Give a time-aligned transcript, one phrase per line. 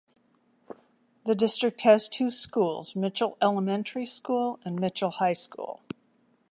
[1.27, 5.81] The district has two schools, Mitchell Elementary School and Mitchell High School.